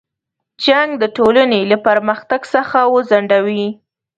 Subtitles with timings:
[0.63, 3.65] جنګ د ټولنې له پرمختګ څخه ځنډوي.